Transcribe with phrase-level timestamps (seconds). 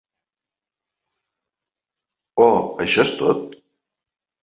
[2.49, 3.59] Oh, això és tot?